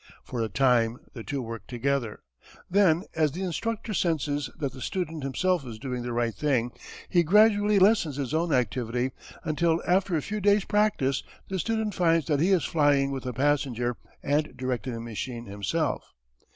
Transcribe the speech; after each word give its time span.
For 0.23 0.41
a 0.41 0.49
time 0.49 0.97
the 1.13 1.23
two 1.23 1.43
work 1.43 1.67
together. 1.67 2.23
Then 2.71 3.03
as 3.13 3.33
the 3.33 3.43
instructor 3.43 3.93
senses 3.93 4.49
that 4.57 4.73
the 4.73 4.81
student 4.81 5.21
himself 5.21 5.63
is 5.63 5.77
doing 5.77 6.01
the 6.01 6.11
right 6.11 6.33
thing 6.33 6.71
he 7.07 7.21
gradually 7.21 7.77
lessens 7.77 8.15
his 8.15 8.33
own 8.33 8.51
activity, 8.51 9.11
until 9.43 9.79
after 9.87 10.15
a 10.15 10.23
few 10.23 10.41
days' 10.41 10.65
practice 10.65 11.21
the 11.49 11.59
student 11.59 11.93
finds 11.93 12.25
that 12.25 12.39
he 12.39 12.49
is 12.49 12.65
flying 12.65 13.11
with 13.11 13.27
a 13.27 13.33
passenger 13.33 13.95
and 14.23 14.57
directing 14.57 14.93
the 14.93 14.99
machine 14.99 15.45
himself. 15.45 16.03